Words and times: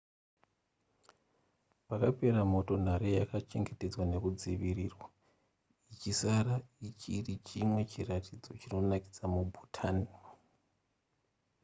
pakapera 1.87 2.41
moto 2.53 2.73
nhare 2.85 3.09
yakachengetedzwa 3.19 4.03
nekudzivirirwa 4.11 5.05
ichisara 5.93 6.53
ichiri 6.89 7.33
chimwe 7.47 7.81
chiratidzo 7.91 8.51
chinonakidza 8.61 9.25
mubhutan 9.33 9.97